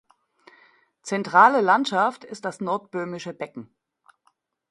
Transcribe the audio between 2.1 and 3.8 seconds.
ist das Nordböhmische Becken.